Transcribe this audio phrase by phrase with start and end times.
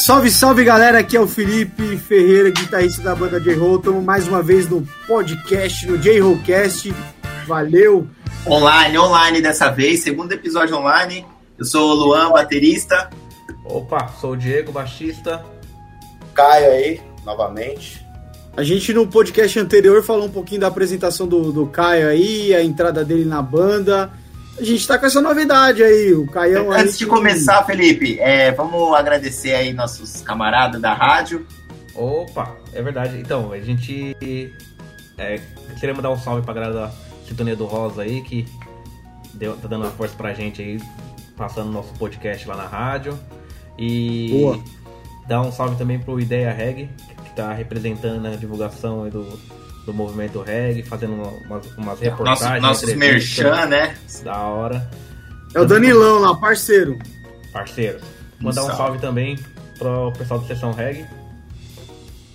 [0.00, 3.76] Salve, salve galera, aqui é o Felipe Ferreira, guitarrista da banda J-Roll.
[3.76, 6.94] Estamos mais uma vez no podcast, no J-Rollcast.
[7.46, 8.08] Valeu!
[8.46, 11.26] Online, online dessa vez, segundo episódio online.
[11.58, 13.10] Eu sou o Luan, baterista.
[13.62, 15.44] Opa, sou o Diego, baixista.
[16.32, 18.02] Caio aí, novamente.
[18.56, 22.64] A gente no podcast anterior falou um pouquinho da apresentação do, do Caio aí, a
[22.64, 24.10] entrada dele na banda.
[24.60, 28.94] A gente tá com essa novidade aí, o Caião Antes de começar, Felipe, é, vamos
[28.94, 31.46] agradecer aí nossos camaradas da rádio.
[31.94, 33.18] Opa, é verdade.
[33.18, 34.14] Então, a gente
[35.16, 35.40] é,
[35.78, 36.92] queria mandar um salve pra galera da
[37.26, 38.46] Sintonia do Rosa aí, que
[39.32, 40.78] deu, tá dando uma força pra gente aí,
[41.38, 43.18] passando nosso podcast lá na rádio.
[43.78, 44.62] E Boa.
[45.26, 46.90] dar um salve também pro Ideia Reg,
[47.24, 49.24] que tá representando a divulgação aí do,
[49.86, 52.62] do movimento reggae, fazendo uma- umas, umas Nosso, reportagens.
[52.62, 53.44] nossos entrevistas.
[53.44, 53.96] merchan, né?
[54.24, 54.90] Da hora.
[55.54, 56.98] É o Danilão lá, parceiro.
[57.52, 58.02] parceiros.
[58.40, 58.76] Mandar um salve.
[58.82, 59.38] salve também
[59.78, 61.04] pro pessoal da Sessão Reg.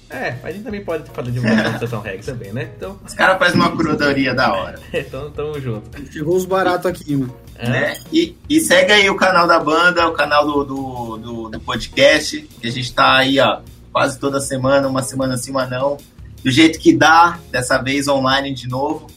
[0.10, 2.70] É, a gente também pode fazer divulgação da Sessão Reg também, né?
[2.78, 4.80] Então, Os caras fazem uma curadoria da hora.
[4.94, 5.90] então tamo junto.
[6.12, 7.36] Chegou os baratos aqui, mano.
[7.58, 7.98] É, né?
[8.12, 12.42] E, e segue aí o canal da banda, o canal do, do, do, do podcast,
[12.42, 15.98] que a gente tá aí, ó, quase toda semana, uma semana sim, uma não.
[16.46, 19.08] Do jeito que dá, dessa vez online de novo.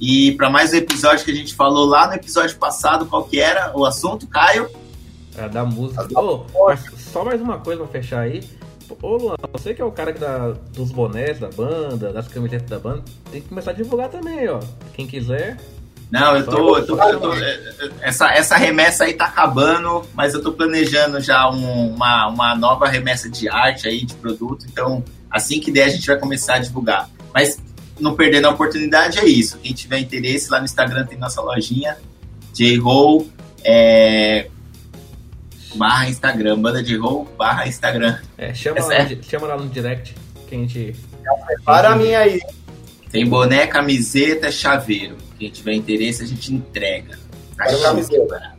[0.00, 3.38] E para mais um episódio que a gente falou lá no episódio passado, qual que
[3.38, 4.70] era o assunto, Caio?
[5.36, 6.06] é, da música.
[6.66, 6.80] Mas
[7.12, 8.42] só mais uma coisa pra fechar aí.
[9.02, 12.70] Ô Luan, você que é o cara que dá dos bonés da banda, das camisetas
[12.70, 14.58] da banda, tem que começar a divulgar também, ó.
[14.94, 15.58] Quem quiser.
[16.10, 16.78] Não, eu tô.
[16.78, 17.34] eu tô- eu tô-
[18.00, 22.88] essa, essa remessa aí tá acabando, mas eu tô planejando já um- uma, uma nova
[22.88, 24.64] remessa de arte aí, de produto.
[24.66, 27.10] Então, assim que der, a gente vai começar a divulgar.
[27.32, 27.58] Mas
[27.98, 29.58] não perdendo a oportunidade, é isso.
[29.58, 31.96] Quem tiver interesse, lá no Instagram tem nossa lojinha,
[32.52, 33.28] J-Roll,
[33.64, 34.48] é,
[35.74, 38.18] barra Instagram, banda de roll barra Instagram.
[38.36, 40.14] É, chama, É lá, no, chama lá no direct
[40.48, 40.96] que a gente.
[41.64, 42.40] Para mim aí.
[43.10, 45.16] Tem boné, camiseta, chaveiro.
[45.38, 47.18] Quem tiver interesse, a gente entrega.
[48.28, 48.56] Tá.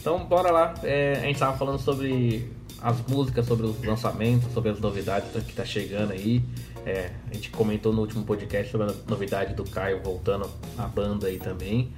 [0.00, 0.74] Então, bora lá.
[0.82, 2.50] É, a gente tava falando sobre
[2.82, 6.42] as músicas, sobre os lançamentos, sobre as novidades que tá chegando aí.
[6.86, 10.48] É, a gente comentou no último podcast sobre a novidade do Caio voltando
[10.78, 11.90] à banda aí também.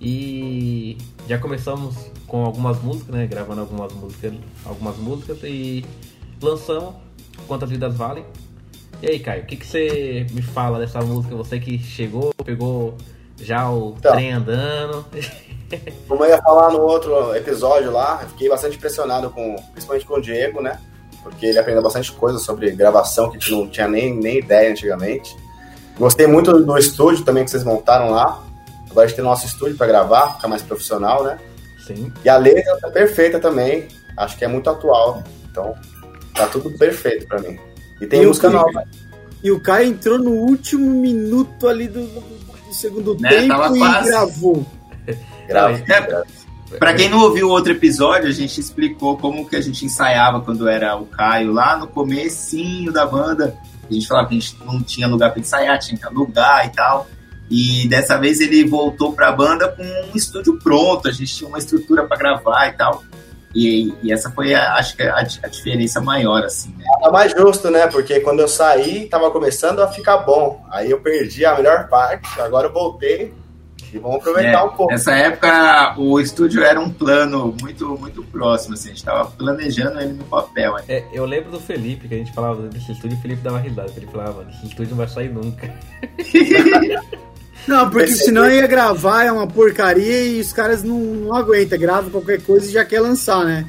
[0.00, 0.98] E
[1.28, 1.94] já começamos
[2.26, 3.26] com algumas músicas, né?
[3.26, 5.84] Gravando algumas músicas, algumas músicas e
[6.42, 6.94] lançamos
[7.46, 8.24] Quantas Vidas Valem.
[9.02, 11.34] E aí, Caio, o que, que você me fala dessa música?
[11.36, 12.96] Você que chegou, pegou
[13.40, 14.12] já o Então.
[14.12, 15.04] trem andando.
[16.08, 20.14] Como eu ia falar no outro episódio lá, eu fiquei bastante impressionado com, principalmente com
[20.14, 20.78] o Diego, né?
[21.22, 24.70] Porque ele aprendeu bastante coisa sobre gravação que a gente não tinha nem, nem ideia
[24.70, 25.36] antigamente.
[25.98, 28.42] Gostei muito do estúdio também que vocês montaram lá.
[28.90, 31.38] Agora a gente tem nosso estúdio para gravar, ficar mais profissional, né?
[31.86, 32.12] Sim.
[32.24, 33.88] E a letra tá perfeita também.
[34.16, 35.22] Acho que é muito atual.
[35.50, 35.74] Então,
[36.34, 37.58] tá tudo perfeito para mim.
[38.00, 38.84] E tem E música nova.
[39.42, 42.20] E o Caio entrou no último minuto ali do, do-
[42.66, 44.08] do segundo Né, tempo tava e quase.
[44.10, 44.66] gravou.
[45.06, 45.16] É,
[46.78, 50.40] Pra quem não ouviu o outro episódio, a gente explicou como que a gente ensaiava
[50.40, 53.56] quando era o Caio lá no comecinho da banda.
[53.88, 56.70] A gente falava que a gente não tinha lugar pra ensaiar, tinha que alugar e
[56.70, 57.06] tal.
[57.48, 61.58] E dessa vez ele voltou pra banda com um estúdio pronto, a gente tinha uma
[61.58, 63.04] estrutura pra gravar e tal.
[63.54, 66.84] E, e essa foi, a, acho que, a, a diferença maior, assim, né?
[67.00, 67.86] Tá mais justo, né?
[67.86, 70.66] Porque quando eu saí, tava começando a ficar bom.
[70.70, 73.32] Aí eu perdi a melhor parte, agora eu voltei
[73.96, 74.92] e vamos aproveitar É, um pouco.
[74.92, 80.00] Nessa época, o estúdio era um plano muito, muito próximo, assim, a gente tava planejando
[80.00, 80.76] ele no papel.
[80.88, 83.58] É, eu lembro do Felipe, que a gente falava desse estúdio, e o Felipe dava
[83.58, 83.92] risada.
[83.96, 85.72] Ele falava, mano, esse estúdio não vai sair nunca.
[87.66, 91.76] Não, porque senão ia gravar, é uma porcaria e os caras não, não aguentam.
[91.76, 93.68] Grava qualquer coisa e já quer lançar, né?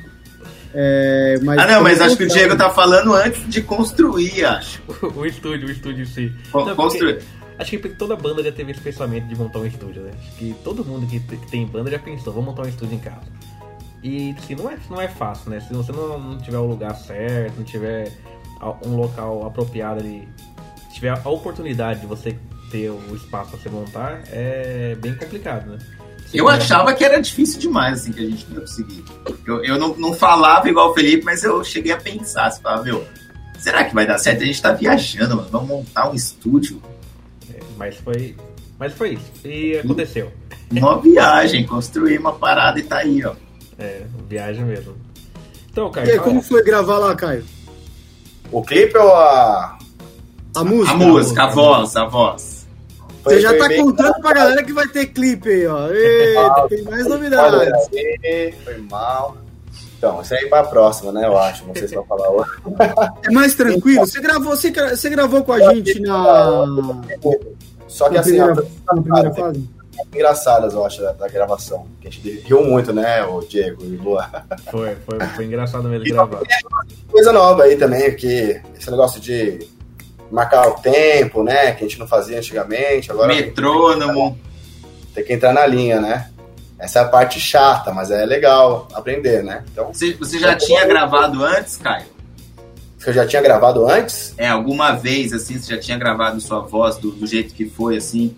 [0.72, 4.84] É, mas Ah, não, mas acho que o Diego tá falando antes de construir, acho.
[5.16, 6.32] o estúdio, o estúdio em si.
[6.52, 7.16] Con- Não, construir.
[7.16, 7.28] porque
[7.59, 10.12] Acho que toda banda já teve esse pensamento de montar um estúdio, né?
[10.19, 13.25] Acho que todo mundo que, tem banda já pensou, vou montar um estúdio em casa.
[14.04, 15.59] E assim, não é, não é fácil, né?
[15.59, 18.12] Se você não, não tiver o lugar certo, não tiver
[18.86, 20.27] um local apropriado ali,
[20.94, 22.38] tiver a oportunidade de você
[22.69, 25.77] ter o espaço para você montar, é bem complicado, né?
[26.27, 29.03] Se Eu tiver- achava que era difícil demais, assim, que a gente não ia conseguir.
[29.45, 32.83] Eu, eu não, não falava igual o Felipe, mas eu cheguei a pensar, você falava,
[32.83, 33.03] meu,
[33.57, 34.44] será que vai dar certo?
[34.44, 36.81] A gente tá viajando, mano, vamos montar um estúdio.
[37.77, 38.35] Mas foi.
[38.79, 39.31] Mas foi isso.
[39.47, 40.31] E aconteceu.
[40.71, 43.33] Uma viagem, construir uma parada e tá aí, ó.
[43.79, 44.95] É, viagem mesmo.
[45.71, 47.45] Então, E cara, aí, como foi gravar lá, Caio?
[48.51, 49.77] O clipe ou a.
[50.56, 50.91] A música?
[50.91, 52.68] A música, a voz, a voz.
[53.24, 55.89] Foi- Você já tá bem- contando pra galera que vai ter clipe aí, ó.
[55.91, 57.88] Eita, tem mais novidades.
[58.63, 59.38] Foi mal.
[59.97, 61.25] Então, isso aí é pra próxima, né?
[61.25, 61.65] Eu acho.
[61.65, 62.50] Não sei se vai falar hoje.
[63.24, 64.06] É mais tranquilo?
[64.06, 66.65] Você gravou, você, você gravou com a gente na,
[67.88, 69.69] Só que na assim, primeira, a na primeira fase?
[70.13, 71.88] engraçadas, eu acho, da, da gravação.
[72.01, 74.30] Que a gente riu muito, né, o Diego e o Luan.
[74.69, 76.42] Foi, foi, foi engraçado mesmo gravar.
[77.10, 79.60] Coisa nova aí também, porque esse negócio de
[80.31, 84.38] marcar o tempo, né, que a gente não fazia antigamente, agora Metrônomo.
[85.13, 86.30] tem que entrar na linha, né?
[86.78, 89.63] Essa é a parte chata, mas é legal aprender, né?
[89.72, 92.06] Então, Você, você já tinha gravado antes, Caio?
[93.12, 96.98] Você já tinha gravado antes É, alguma vez, assim, você já tinha gravado sua voz
[96.98, 98.36] do, do jeito que foi, assim?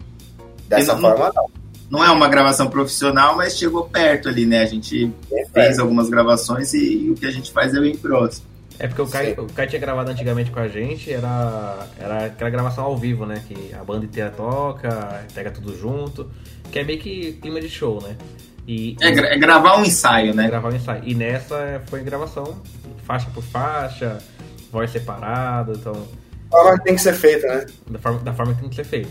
[0.67, 1.49] dessa não- forma, não.
[1.89, 4.61] Não é uma gravação profissional, mas chegou perto ali, né?
[4.61, 5.81] A gente Bem fez perto.
[5.81, 8.45] algumas gravações e, e o que a gente faz é bem próximo.
[8.77, 9.41] É porque o Kai, Sim.
[9.41, 13.41] o Kai tinha gravado antigamente com a gente, era, era aquela gravação ao vivo, né?
[13.47, 16.29] Que a banda inteira toca, pega tudo junto,
[16.71, 18.15] que é meio que clima de show, né?
[18.67, 20.47] E, É, é gravar um ensaio, né?
[20.47, 21.01] gravar um ensaio.
[21.03, 22.61] E nessa foi gravação,
[23.03, 24.19] faixa por faixa,
[24.71, 25.93] voz separada, então,
[26.51, 27.65] Forma que tem que ser feita, né?
[27.91, 29.09] da forma, da forma que tem que ser feito.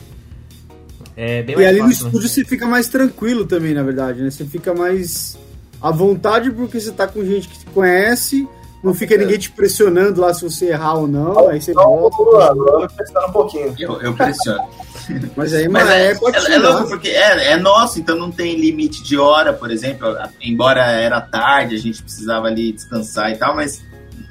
[1.17, 2.09] É bem E mais ali no fácil, né?
[2.09, 4.31] estúdio você fica mais tranquilo também, na verdade, né?
[4.31, 5.39] Você fica mais
[5.81, 8.49] à vontade porque você tá com gente que te conhece,
[8.83, 12.17] não fica ninguém te pressionando lá se você errar ou não, aí você Então, volta.
[12.21, 13.75] o Luan, o Luan pensando um pouquinho.
[13.79, 14.69] Eu, eu pressiono.
[15.37, 18.15] Mas aí, Mas mas é, é, pode é, é louco porque é, é nosso, então
[18.17, 20.07] não tem limite de hora, por exemplo.
[20.41, 23.83] Embora era tarde, a gente precisava ali descansar e tal, mas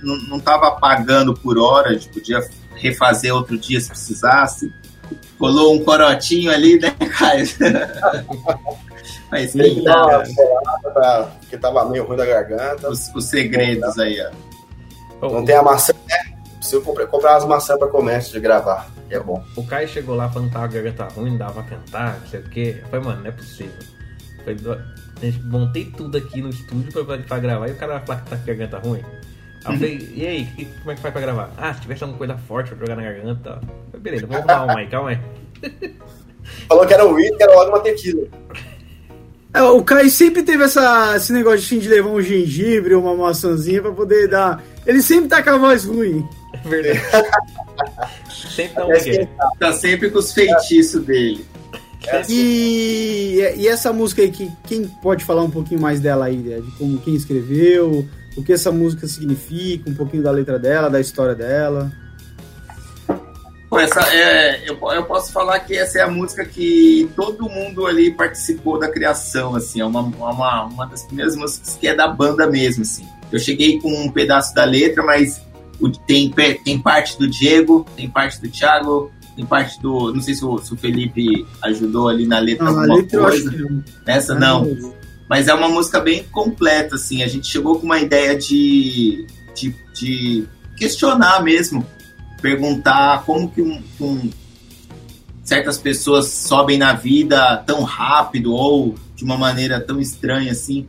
[0.02, 2.40] não, não tava pagando por hora, a gente podia
[2.76, 4.72] refazer outro dia se precisasse.
[5.40, 7.46] Colou um corotinho ali, né, Caio?
[9.32, 12.90] Mas Tem que pra- porque tava meio ruim da garganta.
[12.90, 14.18] os, os segredos aí,
[15.22, 15.28] ó.
[15.30, 16.38] Não tem a maçã, né?
[16.58, 18.90] Preciso comprar, comprar umas maçãs pra comer antes de gravar.
[19.08, 19.44] Que é bom.
[19.56, 22.28] O Kai chegou lá falando que tava a garganta ruim, não dava pra cantar, não
[22.28, 22.78] sei o quê.
[22.82, 23.74] Eu falei, mano, não é possível.
[24.38, 27.94] Eu falei, "Do- a montei tudo aqui no estúdio pra, pra gravar e o cara
[27.98, 29.04] vai falar que tá com a garganta ruim.
[29.68, 31.52] Aí eu falei, e aí, que- como é que faz pra gravar?
[31.58, 33.62] Ah, se tivesse alguma coisa forte pra jogar na garganta
[34.00, 35.20] beleza, vamos arrumar uma aí, calma aí.
[36.68, 38.28] Falou que era o uísque, era logo uma tequila.
[39.54, 43.16] É, o Caio sempre teve essa, esse negócio assim, de levar um gengibre ou uma
[43.16, 44.64] maçãzinha pra poder dar.
[44.86, 46.26] Ele sempre tá com a voz ruim.
[46.54, 47.02] É verdade.
[48.56, 49.28] Sempre dá um que
[49.60, 51.46] Tá sempre com os feitiços dele.
[52.08, 52.34] é assim.
[52.36, 56.72] E, e essa música aí, que, quem pode falar um pouquinho mais dela aí, de
[56.78, 61.36] como quem escreveu, o que essa música significa, um pouquinho da letra dela, da história
[61.36, 61.92] dela.
[63.80, 68.12] Essa, é, eu, eu posso falar que essa é a música que todo mundo ali
[68.12, 72.48] participou da criação, assim, é uma, uma, uma das primeiras músicas que é da banda
[72.48, 73.06] mesmo, assim.
[73.32, 75.42] Eu cheguei com um pedaço da letra, mas
[75.82, 76.34] o- tem,
[76.64, 80.14] tem parte do Diego, tem parte do Thiago, tem parte do.
[80.14, 83.20] Não sei se o, se o Felipe ajudou ali na letra Não, a alguma letra
[83.22, 83.50] coisa.
[83.52, 83.84] que não.
[84.06, 84.94] Nessa não.
[85.30, 87.24] Mas é uma música bem completa, assim.
[87.24, 90.48] A gente chegou com uma ideia de, de, de
[90.78, 91.86] questionar mesmo.
[92.42, 94.30] Perguntar como que um, um-
[95.44, 100.86] certas pessoas sobem na vida tão rápido ou de uma maneira tão estranha assim.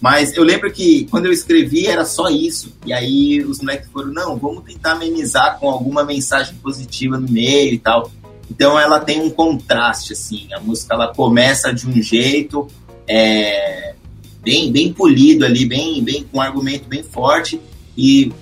[0.00, 2.72] Mas eu lembro que quando eu escrevi era só isso.
[2.86, 7.74] E aí os moleques foram, não, vamos tentar amenizar com alguma mensagem positiva no meio
[7.74, 8.10] e tal.
[8.50, 10.48] Então ela tem um contraste, assim.
[10.52, 12.66] A música ela começa de um jeito,
[13.10, 13.94] é,
[14.42, 17.60] bem, bem polido ali, bem, bem com um argumento bem forte
[17.96, 18.32] e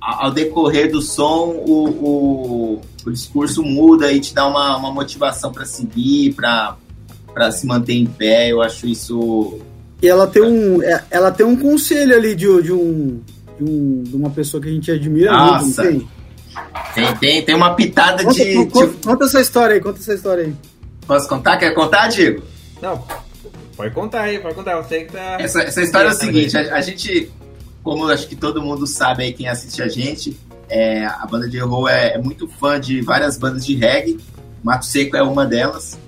[0.00, 5.50] ao decorrer do som o, o, o discurso muda e te dá uma, uma motivação
[5.52, 6.76] para seguir, para
[7.50, 8.52] se manter em pé.
[8.52, 9.58] Eu acho isso
[10.00, 13.20] E ela tem um, é- ela tem um conselho ali de, de um.
[13.58, 15.82] De, um, de uma pessoa que a gente admira Nossa.
[15.82, 16.06] muito, não
[16.94, 17.04] tem?
[17.06, 20.12] tem, tem, tem uma pitada Conta, de, conta- de- conta essa história aí, conta essa
[20.12, 20.54] história aí.
[21.06, 21.56] Posso contar?
[21.56, 22.42] Quer contar, Diego?
[22.82, 23.02] Não,
[23.76, 24.76] pode contar aí, pode contar.
[24.82, 25.36] Você que tá.
[25.40, 27.30] Essa, essa história é o seguinte, a, a gente,
[27.82, 30.36] como acho que todo mundo sabe aí, quem assiste a gente,
[30.68, 34.18] é, a banda de Errou é, é muito fã de várias bandas de reggae,
[34.62, 35.98] Mato Seco é uma delas,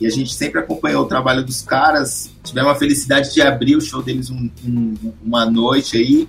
[0.00, 3.80] e a gente sempre acompanhou o trabalho dos caras, tivemos a felicidade de abrir o
[3.80, 6.28] show deles um- um- uma noite aí,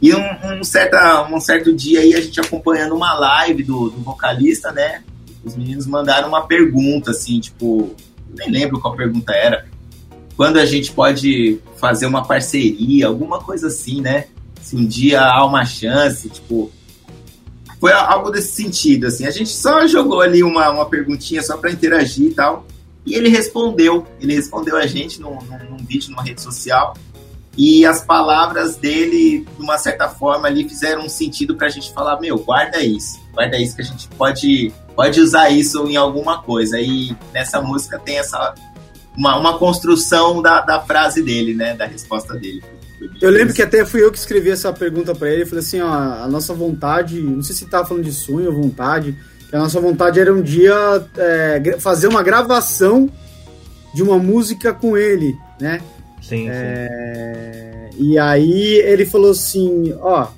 [0.00, 4.00] e um, um, certa, um certo dia aí, a gente acompanhando uma live do, do
[4.02, 5.02] vocalista, né,
[5.44, 7.94] os meninos mandaram uma pergunta, assim, tipo,
[8.34, 9.66] nem lembro qual pergunta era,
[10.36, 14.26] quando a gente pode fazer uma parceria, alguma coisa assim, né?
[14.60, 16.70] Se um dia há uma chance, tipo.
[17.78, 19.26] Foi algo desse sentido, assim.
[19.26, 22.66] A gente só jogou ali uma, uma perguntinha só para interagir e tal.
[23.04, 24.06] E ele respondeu.
[24.20, 26.94] Ele respondeu a gente num, num, num vídeo, numa rede social.
[27.56, 32.18] E as palavras dele, de uma certa forma, ali fizeram um sentido pra gente falar:
[32.20, 33.20] meu, guarda isso.
[33.32, 36.80] Guarda isso que a gente pode, pode usar isso em alguma coisa.
[36.80, 38.54] E nessa música tem essa,
[39.16, 41.74] uma, uma construção da, da frase dele, né?
[41.74, 42.62] Da resposta dele
[43.20, 45.42] Eu lembro que até fui eu que escrevi essa pergunta para ele.
[45.42, 48.62] Eu falei assim: ó, a nossa vontade, não sei se tava falando de sonho ou
[48.62, 49.16] vontade,
[49.48, 50.74] que a nossa vontade era um dia
[51.16, 53.08] é, fazer uma gravação
[53.94, 55.80] de uma música com ele, né?
[56.20, 58.02] Sim, é, sim.
[58.02, 60.28] E aí ele falou assim: ó,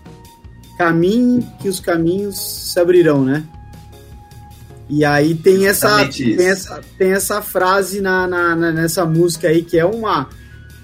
[0.77, 3.45] caminhe que os caminhos se abrirão, né?
[4.89, 9.63] E aí tem essa, tem essa, tem essa frase na, na, na, nessa música aí
[9.63, 10.29] que é uma.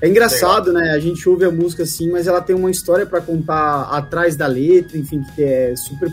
[0.01, 0.83] É engraçado, Legal.
[0.83, 0.91] né?
[0.91, 4.49] A gente ouve a música assim, mas ela tem uma história para contar atrás da
[4.49, 6.13] letra, enfim, que é super.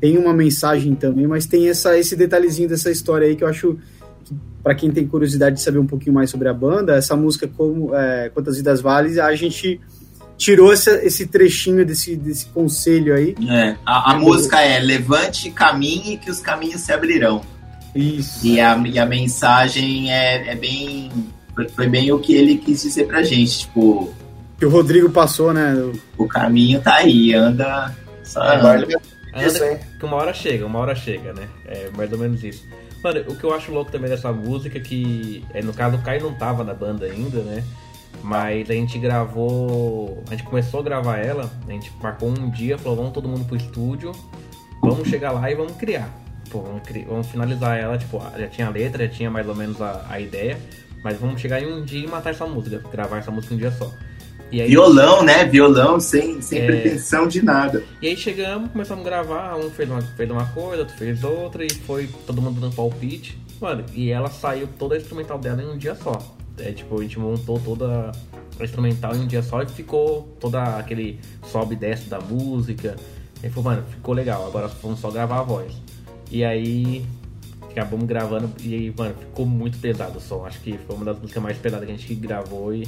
[0.00, 3.78] Tem uma mensagem também, mas tem essa, esse detalhezinho dessa história aí que eu acho
[4.24, 7.46] que, para quem tem curiosidade de saber um pouquinho mais sobre a banda, essa música,
[7.46, 9.80] como é, Quantas Vidas Vales, a gente
[10.36, 13.34] tirou esse, esse trechinho desse, desse conselho aí.
[13.48, 17.42] É, a, a música é Levante, caminhe, que os caminhos se abrirão.
[17.94, 18.46] Isso.
[18.46, 21.10] E a, e a mensagem é, é bem.
[21.74, 24.12] Foi, bem o que ele quis dizer pra gente, tipo.
[24.58, 25.74] Que o Rodrigo passou, né?
[26.18, 27.94] O caminho tá aí, anda.
[28.24, 28.74] Só anda.
[28.74, 28.86] anda
[29.98, 31.48] que uma hora chega, uma hora chega, né?
[31.66, 32.64] É mais ou menos isso.
[33.02, 36.02] Mano, o que eu acho louco também dessa música, é que é, no caso o
[36.02, 37.62] Kai não tava na banda ainda, né?
[38.22, 40.22] Mas a gente gravou.
[40.28, 43.44] A gente começou a gravar ela, a gente marcou um dia, falou, vamos todo mundo
[43.44, 44.12] pro estúdio,
[44.80, 46.08] vamos chegar lá e vamos criar.
[46.50, 49.80] Pô, vamos, vamos finalizar ela, tipo, já tinha a letra, já tinha mais ou menos
[49.80, 50.58] a, a ideia,
[51.02, 53.72] mas vamos chegar em um dia e matar essa música, gravar essa música um dia
[53.72, 53.90] só.
[54.52, 55.44] Aí, Violão, né?
[55.44, 56.66] Violão sem, sem é...
[56.66, 57.82] pretensão de nada.
[58.00, 61.64] E aí chegamos, começamos a gravar, um fez uma, fez uma coisa, outro fez outra,
[61.64, 63.38] e foi todo mundo dando palpite.
[63.60, 66.36] Mano, e ela saiu toda a instrumental dela em um dia só.
[66.58, 68.12] É tipo, a gente montou toda
[68.58, 71.18] a instrumental em um dia só e ficou toda aquele
[71.50, 72.96] sobe e desce da música.
[73.42, 75.74] E falou, mano, ficou legal, agora vamos só gravar a voz.
[76.30, 77.04] E aí
[77.70, 80.46] acabamos gravando e aí, mano, ficou muito pesado o som.
[80.46, 82.86] Acho que foi uma das músicas mais pesadas que a gente gravou e,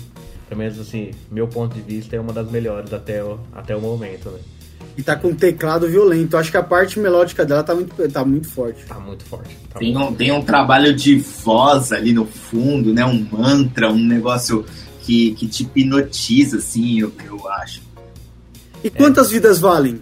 [0.48, 3.80] pelo menos assim, meu ponto de vista é uma das melhores até o, até o
[3.80, 4.38] momento, né?
[4.96, 6.36] E tá com um teclado violento.
[6.36, 8.84] Acho que a parte melódica dela tá muito, tá muito forte.
[8.86, 9.56] Tá muito forte.
[9.70, 13.04] Tá tem, muito um, tem um trabalho de voz ali no fundo, né?
[13.04, 14.64] Um mantra, um negócio
[15.02, 17.82] que, que te hipnotiza, assim, eu, eu acho.
[18.82, 19.34] E quantas é.
[19.34, 20.00] vidas valem?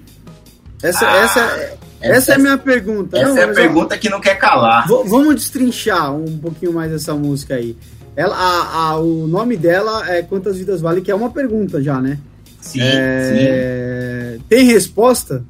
[0.83, 3.19] Essa, ah, essa, essa, essa é a minha pergunta.
[3.19, 4.87] Essa não, é a pergunta ó, que não quer calar.
[4.87, 7.77] Vamos destrinchar um pouquinho mais essa música aí.
[8.15, 12.01] Ela, a, a, o nome dela é Quantas Vidas Vale, que é uma pergunta já,
[12.01, 12.19] né?
[12.65, 14.37] Sim, é...
[14.39, 14.45] sim.
[14.49, 15.45] Tem resposta?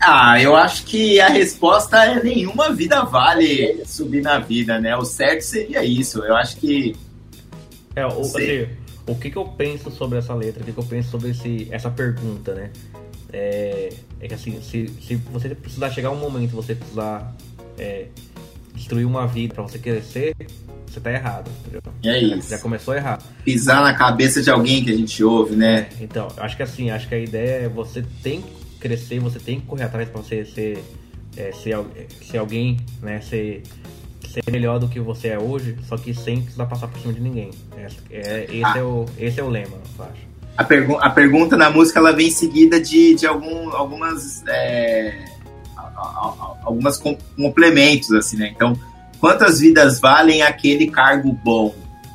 [0.00, 4.96] Ah, eu acho que a resposta é nenhuma vida vale subir na vida, né?
[4.96, 6.24] O certo seria isso.
[6.24, 6.96] Eu acho que.
[7.94, 8.66] É, o, assim,
[9.06, 11.68] o que, que eu penso sobre essa letra, o que, que eu penso sobre esse,
[11.70, 12.70] essa pergunta, né?
[13.32, 17.32] É, é que assim, se, se você precisar chegar um momento, você precisar
[17.78, 18.06] é,
[18.82, 20.34] destruir uma vida para você crescer,
[20.86, 21.80] você tá errado, entendeu?
[22.04, 22.50] É isso.
[22.50, 23.24] Já começou errado.
[23.44, 25.88] Pisar na cabeça de alguém que a gente ouve, né?
[25.98, 29.38] É, então, acho que assim, acho que a ideia é você tem que crescer, você
[29.38, 30.84] tem que correr atrás para você ser,
[31.36, 31.78] é, ser,
[32.20, 33.20] ser alguém, né?
[33.20, 33.62] Ser,
[34.28, 37.20] ser melhor do que você é hoje, só que sem precisar passar por cima de
[37.20, 37.50] ninguém.
[37.76, 38.74] É, é esse, ah.
[38.76, 40.32] é o, esse é o lema, eu acho.
[40.56, 44.44] A, pergu a pergunta na música ela vem seguida de, de algum, algumas.
[44.46, 45.31] É,
[46.64, 47.00] algumas
[47.36, 48.52] complementos, assim, né?
[48.54, 48.78] Então,
[49.20, 51.74] quantas vidas valem aquele cargo bom?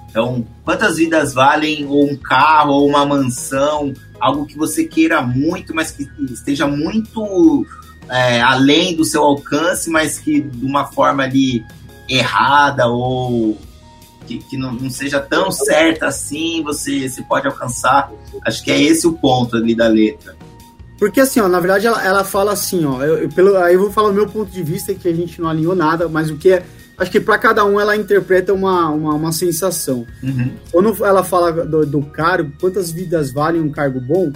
[0.10, 5.75] Então, quantas vidas valem ou um carro ou uma mansão, algo que você queira muito,
[5.75, 7.65] mas que esteja muito
[8.10, 11.63] é, além do seu alcance, mas que de uma forma ali
[12.10, 13.58] errada ou
[14.25, 18.12] que, que não, não, seja tão certa assim, você, você pode alcançar.
[18.46, 20.36] Acho que é esse o ponto ali da letra.
[20.98, 23.80] Porque assim, ó, na verdade ela, ela fala assim, ó, eu, eu, pelo, aí eu
[23.80, 26.38] vou falar o meu ponto de vista, que a gente não alinhou nada, mas o
[26.38, 26.63] que é
[26.98, 30.06] acho que para cada um ela interpreta uma, uma, uma sensação.
[30.24, 30.51] Uhum.
[30.72, 34.32] Quando ela fala do, do, cargo, quantas vidas valem um cargo bom,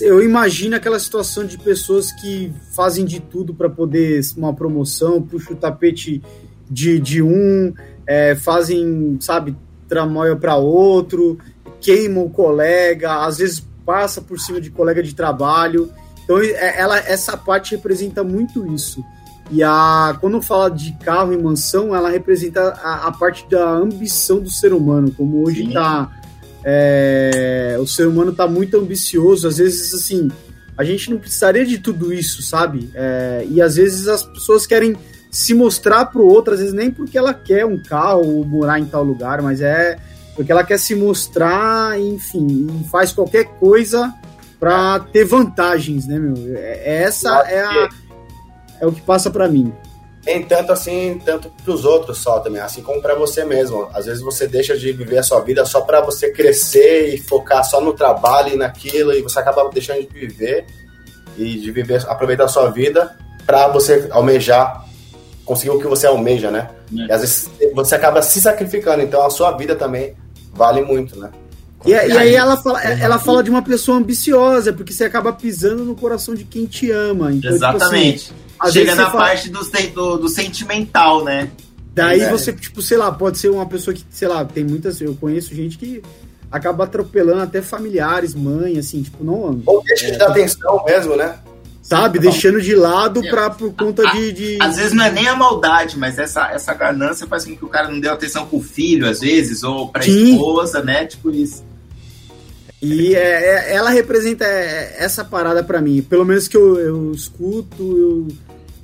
[0.00, 5.52] eu imagino aquela situação de pessoas que fazem de tudo para poder uma promoção, puxa
[5.52, 6.22] o tapete
[6.70, 7.72] de, de um,
[8.06, 9.56] é, fazem, sabe,
[9.88, 11.38] tramóia para outro,
[11.80, 15.90] queimam o colega, às vezes passa por cima de colega de trabalho.
[16.22, 19.04] Então, é, ela, essa parte representa muito isso.
[19.50, 24.38] E a, quando fala de carro e mansão, ela representa a, a parte da ambição
[24.38, 26.08] do ser humano, como hoje está.
[26.62, 30.30] É, o ser humano está muito ambicioso, às vezes assim,
[30.78, 32.90] a gente não precisaria de tudo isso, sabe?
[32.94, 34.94] É, e às vezes as pessoas querem
[35.32, 38.78] se mostrar para o outro, às vezes nem porque ela quer um carro ou morar
[38.78, 39.98] em tal lugar, mas é
[40.40, 44.14] porque ela quer se mostrar, enfim, e faz qualquer coisa
[44.58, 46.56] para ter vantagens, né, meu?
[46.56, 47.90] É, essa é a
[48.80, 49.70] é o que passa para mim.
[50.24, 53.86] nem tanto assim, tanto pros outros só também, assim como para você mesmo.
[53.92, 57.62] Às vezes você deixa de viver a sua vida só para você crescer e focar
[57.62, 60.64] só no trabalho e naquilo, e você acaba deixando de viver
[61.36, 64.86] e de viver, aproveitar a sua vida para você almejar,
[65.44, 66.70] conseguir o que você almeja, né?
[66.98, 67.08] É.
[67.08, 70.16] E às vezes você acaba se sacrificando, então a sua vida também
[70.52, 71.30] vale muito, né?
[71.84, 75.84] E, e, aí ela fala, ela fala de uma pessoa ambiciosa, porque você acaba pisando
[75.84, 77.32] no coração de quem te ama.
[77.32, 78.26] Então, Exatamente.
[78.26, 79.24] Tipo assim, Chega na fala...
[79.24, 79.60] parte do,
[79.94, 81.50] do, do, sentimental, né?
[81.94, 82.30] Daí é.
[82.30, 85.00] você, tipo, sei lá, pode ser uma pessoa que, sei lá, tem muitas.
[85.00, 86.02] Eu conheço gente que
[86.52, 89.62] acaba atropelando até familiares, mãe, assim, tipo, não.
[89.64, 91.38] Ou deixa é, de dar atenção mesmo, né?
[91.82, 95.34] Sabe, deixando de lado pra, por conta de, de, Às vezes não é nem a
[95.34, 99.08] maldade, mas essa, essa ganância faz com que o cara não dê atenção pro filho,
[99.08, 100.32] às vezes, ou pra Sim.
[100.32, 101.06] esposa, né?
[101.06, 101.64] Tipo isso.
[102.82, 106.00] E é, é, ela representa é, essa parada para mim.
[106.02, 108.28] Pelo menos que eu, eu escuto eu,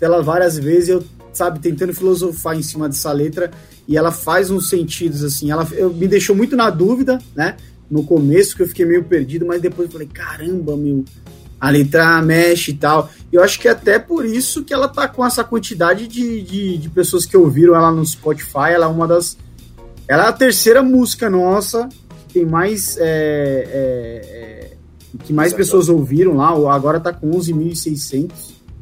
[0.01, 3.51] ela várias vezes, eu, sabe, tentando filosofar em cima dessa letra.
[3.89, 5.51] E ela faz uns sentidos, assim.
[5.51, 7.57] Ela eu, me deixou muito na dúvida, né?
[7.91, 11.05] No começo, que eu fiquei meio perdido, mas depois eu falei, caramba, meu.
[11.61, 13.11] A letra mexe e tal.
[13.33, 16.89] Eu acho que até por isso que ela tá com essa quantidade de, de, de
[16.91, 18.73] pessoas que ouviram ela no Spotify.
[18.73, 19.37] Ela é uma das.
[20.09, 21.89] Ela é a terceira música nossa
[22.37, 22.99] tem mais.
[22.99, 24.77] É, é, é,
[25.25, 28.31] que mais pessoas ouviram lá, agora tá com 11.600.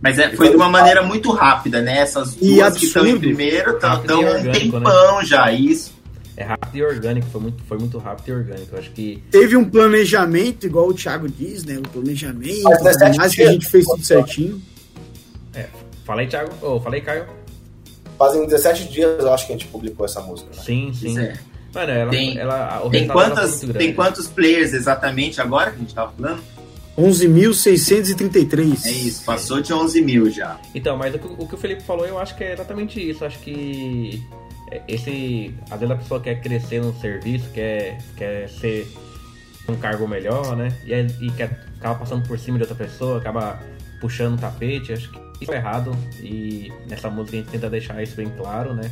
[0.02, 1.98] Mas é, foi de uma maneira muito rápida, né?
[1.98, 2.80] Essas duas absurdo.
[2.80, 4.52] que estão em primeiro estão um né?
[4.52, 5.24] tempão né?
[5.24, 5.92] já, isso.
[6.36, 8.74] É rápido e orgânico, foi muito, foi muito rápido e orgânico.
[8.74, 9.22] Eu acho que.
[9.30, 11.78] Teve um planejamento, igual o Thiago diz, né?
[11.78, 14.60] O planejamento, mas, mais que a gente fez tudo certinho.
[15.54, 15.68] É,
[16.04, 16.52] falei, Thiago.
[16.60, 17.26] Oh, falei, Caio.
[18.18, 20.50] Fazem 17 dias, eu acho que a gente publicou essa música.
[20.54, 20.62] Né?
[20.62, 21.18] Sim, sim.
[21.18, 21.34] É.
[21.72, 26.12] Mano, ela, tem, ela, tem, quantas, tem quantos players exatamente agora que a gente tava
[26.12, 26.40] falando?
[26.96, 28.86] 11.633.
[28.86, 30.60] É isso, passou de 11 mil já.
[30.72, 33.24] Então, mas o o que, o Felipe falou, eu acho que é exatamente isso.
[33.24, 34.22] Acho que
[34.88, 35.54] esse.
[35.70, 38.86] Às vezes a pessoa quer crescer no serviço, quer, quer ser
[39.68, 40.68] um cargo melhor, né?
[40.84, 40.92] E,
[41.26, 43.60] e quer, acaba passando por cima de outra pessoa, acaba
[44.00, 44.92] puxando o tapete.
[44.92, 45.96] Acho que isso é errado.
[46.20, 48.90] E nessa música a gente tenta deixar isso bem claro, né?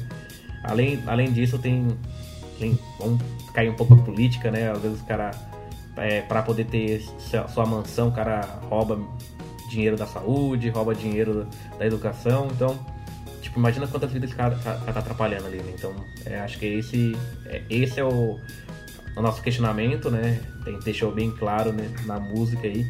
[0.65, 1.89] Além, além disso, tem
[2.63, 3.21] tem, vamos
[3.53, 4.71] cair um pouco a política, né?
[4.71, 5.33] Às vezes o cara,
[5.97, 7.03] é, para poder ter
[7.53, 9.01] sua mansão, o cara rouba
[9.69, 11.47] dinheiro da saúde, rouba dinheiro
[11.79, 12.49] da educação.
[12.53, 12.79] Então,
[13.53, 15.73] tipo, imagina quantas vidas cara tá, tá atrapalhando ali, né?
[15.75, 18.39] Então, é, acho que esse é, esse é o,
[19.17, 20.41] o nosso questionamento, né?
[20.65, 22.85] Tem, deixou bem claro né, na música aí.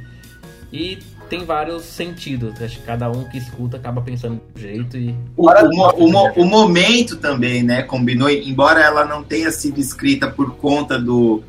[0.73, 0.99] E
[1.29, 2.61] tem vários sentidos.
[2.63, 5.15] Acho que cada um que escuta acaba pensando de um jeito e.
[5.37, 7.83] O, o, o, o, momento também, né?
[7.83, 11.43] Combinou, embora ela não tenha sido escrita por conta do,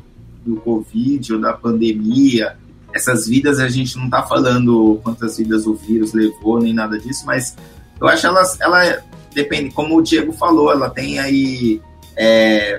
[0.44, 2.56] do Covid ou da pandemia.
[2.92, 7.24] Essas vidas a gente não tá falando quantas vidas o vírus levou, nem nada disso,
[7.26, 7.56] mas
[8.00, 9.04] eu acho ela, ela
[9.34, 11.80] depende, como o Diego falou, ela tem aí
[12.16, 12.78] é,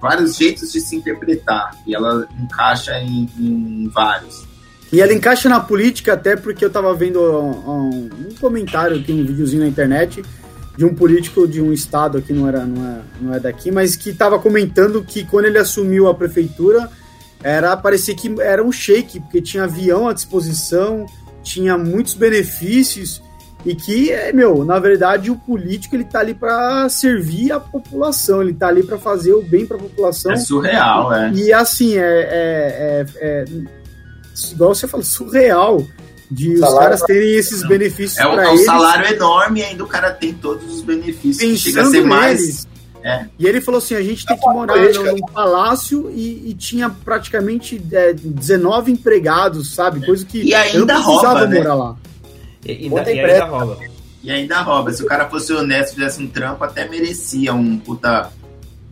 [0.00, 4.44] vários jeitos de se interpretar e ela encaixa em, em vários.
[4.92, 9.24] E ela encaixa na política até porque eu tava vendo um, um comentário aqui, um
[9.24, 10.22] videozinho na internet
[10.76, 13.96] de um político de um estado aqui, não era, não é, não é daqui, mas
[13.96, 16.90] que tava comentando que quando ele assumiu a prefeitura,
[17.42, 21.06] era parecia que era um shake, porque tinha avião à disposição,
[21.42, 23.22] tinha muitos benefícios
[23.64, 28.42] e que, é, meu, na verdade o político ele tá ali para servir a população,
[28.42, 30.32] ele tá ali para fazer o bem para a população.
[30.32, 31.32] É surreal, é.
[31.32, 33.44] E assim, é, é, é, é
[34.52, 35.82] igual você falou, surreal
[36.30, 37.68] de salário, os caras terem esses não.
[37.68, 41.38] benefícios é, para é um salário enorme e ainda o cara tem todos os benefícios.
[41.38, 42.66] Pensando chega a ser mais.
[43.02, 43.26] É.
[43.38, 47.80] E ele falou assim: a gente tem que morar num palácio e, e tinha praticamente
[47.92, 50.04] é, 19 empregados, sabe?
[50.04, 51.58] Coisa que e ainda rouba, né?
[51.58, 51.96] morar lá.
[52.64, 53.78] E, e, ainda, e ainda rouba.
[54.22, 54.92] E ainda rouba.
[54.92, 58.30] Se o cara fosse honesto, fizesse um trampo, até merecia um puta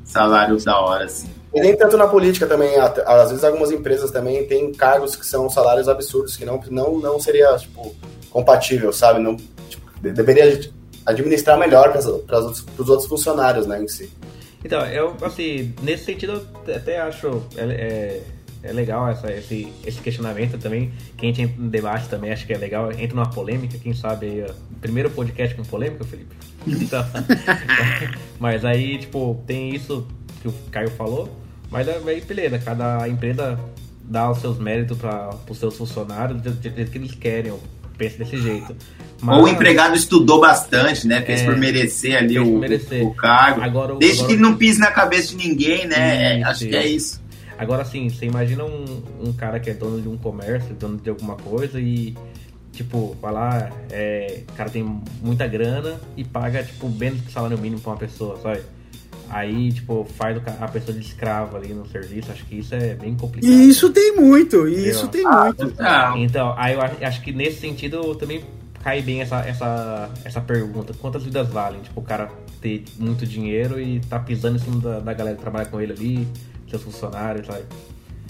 [0.05, 1.29] salário da hora, assim.
[1.55, 2.77] E nem tanto na política também.
[2.77, 7.21] Às vezes algumas empresas também têm cargos que são salários absurdos, que não, não, não
[7.21, 7.95] seria, tipo,
[8.31, 9.21] compatível, sabe?
[9.21, 9.37] Não,
[9.69, 10.61] tipo, deveria
[11.05, 14.11] administrar melhor para os outros funcionários, né, em si.
[14.65, 18.21] Então, eu, assim, nesse sentido, eu até acho é,
[18.63, 20.93] é, é legal essa, esse, esse questionamento também.
[21.17, 22.91] Quem entra em debate também acho que é legal.
[22.93, 26.35] Entra numa polêmica, quem sabe o primeiro podcast com polêmica, Felipe.
[26.65, 27.05] Então,
[28.39, 30.07] mas aí, tipo, tem isso
[30.41, 31.29] que o Caio falou.
[31.69, 33.59] Mas aí, beleza, cada empresa
[34.05, 37.61] dá os seus méritos para os seus funcionários do jeito que eles querem, ou
[37.97, 38.77] pensa desse jeito.
[39.21, 41.23] Mas, Ou o empregado estudou bastante, né?
[41.23, 43.07] Fez é, por merecer ali o, merecer.
[43.07, 43.61] o, cargo.
[43.61, 46.41] Agora, Desde agora, que ele não pise na cabeça de ninguém, né?
[46.41, 47.22] Isso, acho que é isso.
[47.59, 51.11] Agora sim, você imagina um, um cara que é dono de um comércio, dono de
[51.11, 52.15] alguma coisa e
[52.73, 54.83] tipo, vai lá, é, o cara tem
[55.23, 58.63] muita grana e paga, tipo, menos que salário mínimo pra uma pessoa, sabe?
[59.29, 63.15] Aí, tipo, faz a pessoa de escravo ali no serviço, acho que isso é bem
[63.15, 63.51] complicado.
[63.51, 65.75] E isso tem muito, e isso tem ah, muito.
[65.79, 68.45] Ah, então, aí eu acho que nesse sentido também
[68.83, 70.93] cai bem essa, essa, essa pergunta.
[71.01, 71.81] Quantas vidas valem?
[71.81, 75.43] Tipo, o cara ter muito dinheiro e tá pisando em cima da, da galera que
[75.43, 76.29] trabalha com ele ali,
[76.73, 77.47] seus funcionários?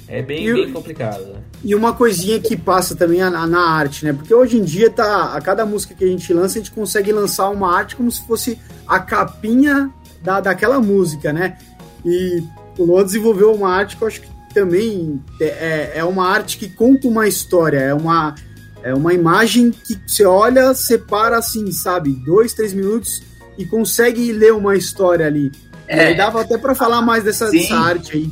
[0.09, 1.40] É bem, e, bem complicado, né?
[1.64, 4.12] E uma coisinha que passa também na, na arte, né?
[4.12, 7.12] Porque hoje em dia, tá, a cada música que a gente lança, a gente consegue
[7.12, 9.90] lançar uma arte como se fosse a capinha
[10.22, 11.57] da, daquela música, né?
[12.05, 12.42] E
[12.76, 16.59] o Luan desenvolveu uma arte que eu acho que também é, é, é uma arte
[16.59, 18.35] que conta uma história, é uma,
[18.83, 22.12] é uma imagem que você olha, separa assim, sabe?
[22.24, 23.22] Dois, três minutos
[23.57, 25.50] e consegue ler uma história ali.
[25.92, 28.31] É, dava até para falar mais dessa, dessa arte aí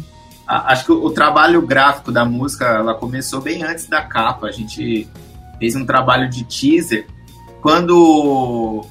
[0.50, 4.48] acho que o, trabalho gráfico da música ela começou bem antes da capa.
[4.48, 5.08] A gente
[5.58, 7.06] fez um trabalho de teaser.
[7.62, 8.84] Quando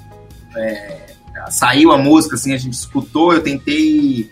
[0.55, 1.15] é,
[1.49, 4.32] saiu a música, assim, a gente escutou, eu tentei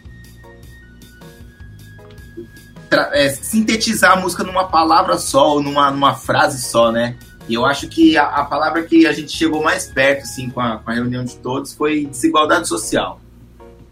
[3.11, 7.17] é, sintetizar a música numa palavra só, ou numa, numa frase só, né?
[7.49, 10.61] E eu acho que a, a, palavra que a gente chegou mais perto, assim, com
[10.61, 13.19] a, com a reunião de todos foi desigualdade social.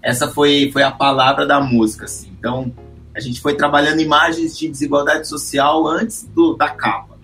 [0.05, 2.29] Essa foi, foi a palavra da música, assim.
[2.37, 2.71] Então,
[3.15, 7.17] a gente foi trabalhando imagens de desigualdade social antes do, da capa.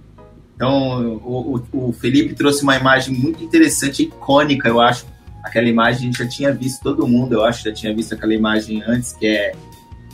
[0.55, 5.05] Então, o, o, o, Felipe trouxe uma imagem muito interessante, icônica, eu acho.
[5.43, 8.33] Aquela imagem a gente já tinha visto, todo mundo, eu acho, já tinha visto aquela
[8.33, 9.51] imagem antes, que é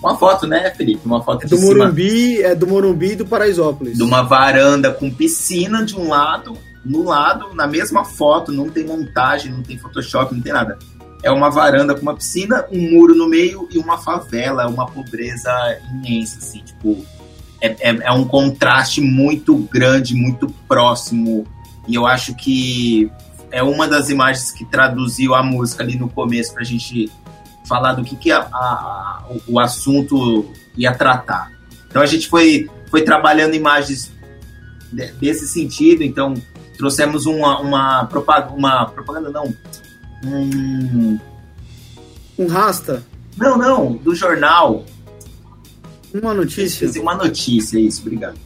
[0.04, 1.02] uma foto, né, Felipe?
[1.06, 3.98] Uma foto é do Morumbi, cima, é do Morumbi e do Paraisópolis.
[3.98, 8.86] De uma varanda com piscina de um lado, no lado, na mesma foto, não tem
[8.86, 10.78] montagem, não tem Photoshop, não tem nada
[11.28, 15.52] é uma varanda com uma piscina, um muro no meio e uma favela, uma pobreza
[15.92, 17.06] imensa, assim, tipo,
[17.60, 21.46] é, é, é, um contraste muito grande, muito próximo,
[21.86, 23.12] e eu acho que
[23.52, 27.12] é uma das imagens que traduziu a música ali no começo pra gente
[27.68, 31.52] falar do que, que a, a, o assunto ia tratar.
[31.90, 34.14] Então a gente foi, foi trabalhando imagens
[35.20, 36.36] desse sentido, então
[36.78, 39.54] trouxemos uma, uma, propaganda, uma propaganda, não,
[40.24, 41.20] um.
[42.38, 43.04] Um rasta?
[43.36, 44.86] Não, não, do jornal.
[46.14, 46.90] Uma notícia?
[47.02, 48.38] Uma notícia, isso, obrigado.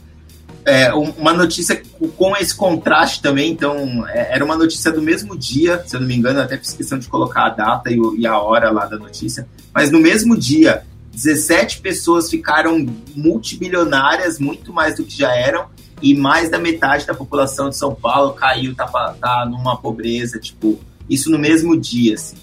[0.64, 1.82] É, uma notícia
[2.16, 6.06] com esse contraste também, então é, era uma notícia do mesmo dia, se eu não
[6.06, 8.96] me engano, até fiz questão de colocar a data e, e a hora lá da
[8.96, 15.66] notícia, mas no mesmo dia, 17 pessoas ficaram multibilionárias, muito mais do que já eram,
[16.00, 18.86] e mais da metade da população de São Paulo caiu, tá,
[19.20, 22.36] tá numa pobreza, tipo, isso no mesmo dia, assim.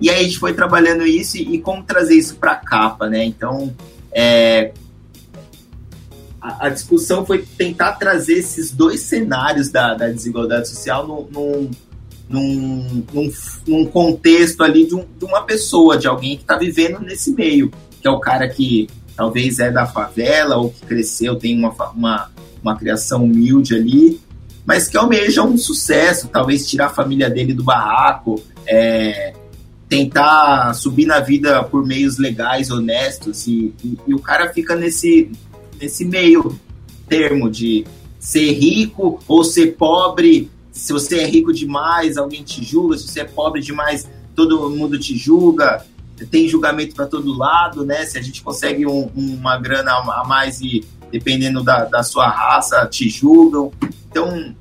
[0.00, 3.24] E aí a gente foi trabalhando isso e, e como trazer isso para capa, né?
[3.24, 3.74] Então,
[4.10, 4.72] é,
[6.40, 11.70] a, a, discussão foi tentar trazer esses dois cenários da, da desigualdade social num,
[12.30, 13.32] num, num,
[13.66, 17.70] num, contexto ali de, um, de uma pessoa, de alguém que está vivendo nesse meio,
[18.00, 22.30] que é o cara que talvez é da favela ou que cresceu, tem uma, uma,
[22.62, 24.18] uma criação humilde ali,
[24.70, 29.34] mas que almeja um sucesso, talvez tirar a família dele do barraco, é,
[29.88, 35.32] tentar subir na vida por meios legais, honestos, e, e, e, o cara fica nesse,
[35.82, 36.56] nesse meio
[37.08, 37.84] termo de
[38.20, 40.48] ser rico ou ser pobre.
[40.70, 44.96] Se você é rico demais, alguém te julga, se você é pobre demais, todo mundo
[45.00, 45.84] te julga.
[46.30, 48.06] Tem julgamento para todo lado, né?
[48.06, 52.86] Se a gente consegue um, uma grana a mais e dependendo da, da sua raça,
[52.86, 53.72] te julgam.
[54.08, 54.54] Então,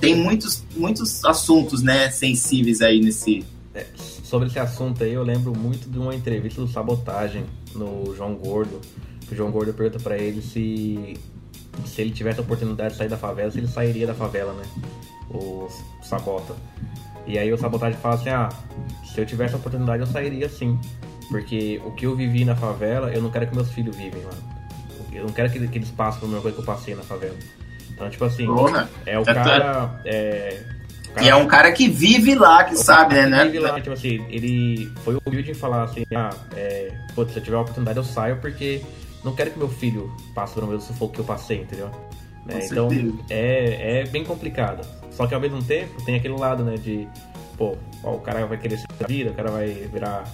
[0.00, 3.44] tem muitos, muitos assuntos, né, sensíveis aí nesse...
[3.74, 8.34] É, sobre esse assunto aí, eu lembro muito de uma entrevista do Sabotagem no João
[8.34, 8.80] Gordo.
[9.30, 11.18] o João Gordo pergunta para ele se,
[11.84, 14.64] se ele tivesse a oportunidade de sair da favela, se ele sairia da favela, né?
[15.30, 15.68] O
[16.02, 16.54] Sabota.
[17.26, 18.48] E aí o Sabotagem fala assim, ah,
[19.12, 20.78] se eu tivesse a oportunidade eu sairia sim.
[21.28, 24.55] Porque o que eu vivi na favela, eu não quero que meus filhos vivem lá.
[25.16, 27.36] Eu não quero que, que eles passem por uma coisa que eu passei na favela.
[27.90, 28.88] Então, tipo assim, Porra.
[29.06, 30.00] é o é cara.
[30.04, 30.62] É,
[31.20, 33.26] e é um cara que vive lá, que sabe, né?
[33.26, 33.44] né?
[33.46, 37.42] Vive lá, tipo assim, ele foi humilde em falar assim, ah, é, putz, se eu
[37.42, 38.82] tiver a oportunidade eu saio porque
[39.24, 41.90] não quero que meu filho passe um mesmo sufoco que eu passei, entendeu?
[42.44, 42.60] Né?
[42.64, 42.88] Então
[43.30, 44.86] é, é bem complicado.
[45.10, 47.08] Só que ao mesmo tempo tem aquele lado, né, de
[47.56, 50.24] pô, ó, o cara vai querer ser da vida, o cara vai virar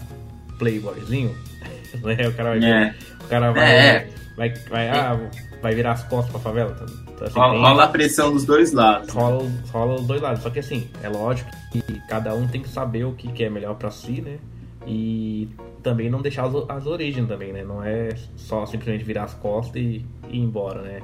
[0.59, 1.35] playboyzinho,
[2.03, 2.29] né?
[2.29, 2.95] O cara vai, é.
[3.21, 4.09] o cara vai, é.
[4.49, 6.73] Vai, vai, ah, vai virar as costas pra favela.
[7.21, 7.63] Assim, rola, tem...
[7.63, 9.11] rola, a pressão dos dois lados.
[9.11, 10.43] Rola, rola os dois lados.
[10.43, 13.77] Só que assim, é lógico que cada um tem que saber o que, é melhor
[13.77, 14.39] para si, né?
[14.87, 15.49] E
[15.83, 17.63] também não deixar as, as, origens também, né?
[17.65, 21.01] Não é só simplesmente virar as costas e, e ir embora, né?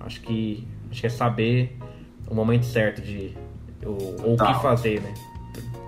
[0.00, 1.78] Acho que, acho que é saber
[2.28, 3.36] o momento certo de.
[3.84, 4.54] ou, ou o Tá.
[4.54, 5.14] que fazer, né?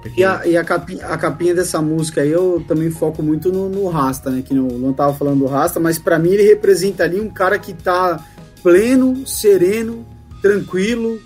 [0.02, 3.52] Porque, E, a, e a, capinha, a capinha dessa música aí eu também foco muito
[3.52, 4.42] no, no Rasta, né?
[4.42, 7.58] Que não, não tava falando do Rasta, mas pra mim ele representa ali um cara
[7.58, 8.24] que tá
[8.62, 10.04] pleno, sereno,
[10.40, 11.20] tranquilo,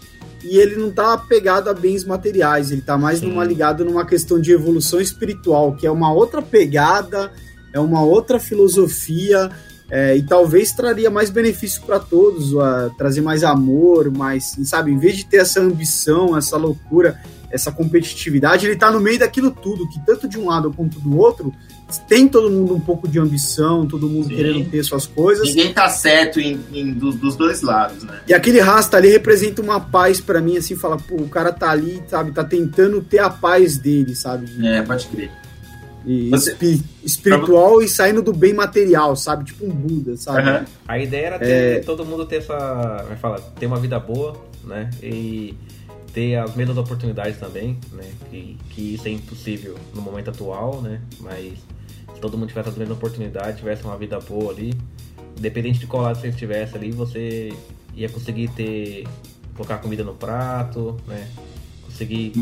[0.44, 3.28] e ele não tá apegado a bens materiais, ele tá mais Sim.
[3.28, 7.32] numa, ligado numa questão de evolução espiritual, que é uma outra pegada,
[7.72, 9.50] é uma outra filosofia,
[9.90, 14.98] é, e talvez traria mais benefício para todos, a trazer mais amor, mais, sabe, em
[14.98, 19.88] vez de ter essa ambição, essa loucura, essa competitividade, ele tá no meio daquilo tudo,
[19.88, 21.52] que tanto de um lado quanto do outro,
[22.08, 24.34] tem todo mundo um pouco de ambição, todo mundo Sim.
[24.36, 25.46] querendo ter suas coisas.
[25.48, 28.20] Ninguém tá certo em, em- dos, dos dois lados, né?
[28.26, 31.70] E aquele rasta ali representa uma paz pra mim, assim, fala, pô, o cara tá
[31.70, 34.46] ali, sabe, tá tentando ter a paz dele, sabe?
[34.46, 35.30] De- É, pode crer.
[36.04, 39.44] e Você- espi- espiritual e saindo do bem material, sabe?
[39.44, 40.40] Tipo um Buda, sabe?
[40.40, 40.64] Aham.
[40.88, 41.78] A ideia era ter, É.
[41.80, 43.04] todo mundo ter essa.
[43.08, 44.90] Vai falar, ter uma vida boa, né?
[45.02, 45.54] E
[46.16, 48.10] ter as mesmas oportunidades também, né?
[48.30, 50.98] Que, que isso é impossível no momento atual, né?
[51.20, 51.52] Mas
[52.14, 54.72] se todo mundo tivesse as mesmas oportunidades, tivesse uma vida boa ali,
[55.36, 57.52] independente de qual lado você estivesse ali, você
[57.94, 59.06] ia conseguir ter.
[59.54, 61.28] colocar comida no prato, né?
[61.84, 62.32] Conseguir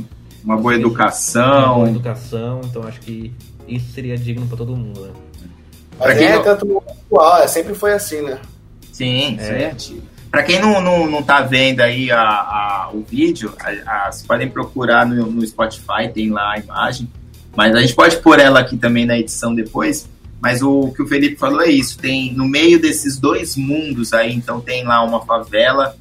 [0.44, 1.74] Uma boa uma educação.
[1.74, 3.32] boa educação, então acho que
[3.66, 5.12] isso seria digno pra todo mundo, né?
[5.98, 8.40] Pra Mas quem é não- tanto no atual, é, sempre foi assim, né?
[8.92, 9.62] Sim, É.
[9.64, 9.74] é
[10.35, 14.27] Pra quem não, não, não tá vendo aí a, a- o vídeo, a- a- vocês
[14.27, 17.09] podem procurar no, no Spotify, tem lá a imagem.
[17.57, 20.09] Mas a gente pode pôr ela aqui também na edição depois.
[20.40, 21.97] Mas o que o Felipe falou é isso.
[21.99, 25.97] Tem no meio desses dois mundos aí, então tem lá uma favela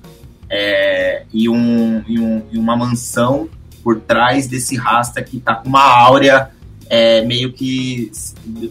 [0.49, 3.47] é, e, um, e, um- e uma mansão
[3.83, 6.49] por trás desse rasta que tá com uma áurea
[6.89, 8.11] é, meio que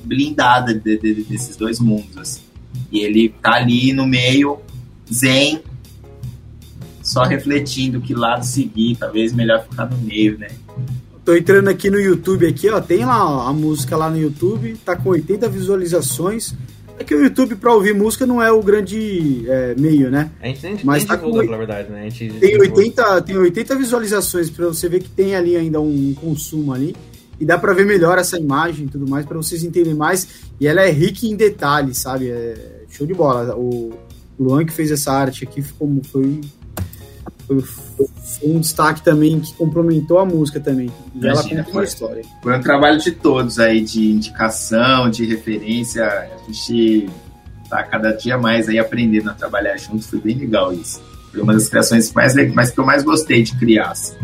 [0.05, 2.17] blindada de- de- desses dois mundos.
[2.19, 2.41] assim.
[2.91, 4.59] E ele tá ali no meio,
[5.13, 5.61] zen,
[7.03, 10.49] só refletindo que lado seguir, talvez melhor ficar no meio, né?
[11.25, 14.77] Tô entrando aqui no YouTube aqui, ó, tem lá ó, a música lá no YouTube,
[14.85, 16.55] tá com 80 visualizações.
[16.99, 20.31] É que o YouTube pra ouvir música não é o grande é, meio, né?
[20.41, 22.01] A gente nem, Mas nem tá divulga, com- pela verdade, né?
[22.01, 22.75] A gente Tem divulga.
[22.81, 26.95] 80, tem 80 visualizações pra você ver que tem ali ainda um consumo ali.
[27.41, 30.29] E dá pra ver melhor essa imagem e tudo mais, pra vocês entenderem mais.
[30.61, 32.29] E ela é rica em detalhes, sabe?
[32.31, 33.57] É show de bola.
[33.57, 33.91] O
[34.39, 36.41] Luan que fez essa arte aqui ficou, foi,
[37.47, 40.91] foi, foi um destaque também que complementou a música também.
[41.15, 42.25] E ela conta uma história.
[42.43, 46.07] Foi um trabalho de todos aí, de indicação, de referência.
[46.07, 47.09] A gente
[47.69, 50.07] tá cada dia mais aí aprendendo a trabalhar juntos.
[50.07, 51.01] Foi bem legal isso.
[51.31, 53.91] Foi uma das criações mais legais, que eu mais gostei de criar.
[53.91, 54.15] assim.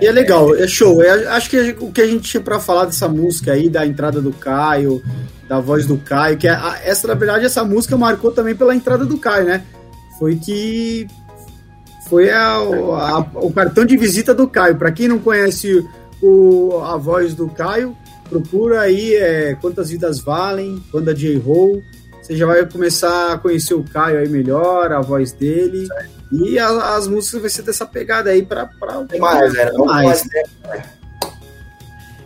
[0.00, 1.02] E é legal, é show.
[1.02, 4.20] É, acho que o que a gente tinha pra falar dessa música aí, da entrada
[4.20, 5.02] do Caio,
[5.48, 8.74] da voz do Caio, que é, a- essa, na verdade, essa música marcou também pela
[8.74, 9.64] entrada do Caio, né?
[10.18, 11.06] Foi que
[12.08, 14.76] foi a- a- o cartão de visita do Caio.
[14.76, 15.84] Pra quem não conhece
[16.22, 17.96] o, a voz do Caio,
[18.30, 21.82] procura aí é, Quantas Vidas Valem, banda J-Roll.
[22.22, 25.88] Você já vai começar a conhecer o Caio aí melhor, a voz dele.
[26.30, 28.66] E a- as músicas vai ser dessa pegada aí pra.
[28.66, 29.70] pra Tem mais, né?
[29.72, 30.04] Mais.
[30.06, 30.48] mais tempo.